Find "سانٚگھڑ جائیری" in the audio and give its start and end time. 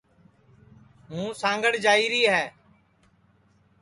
1.41-2.21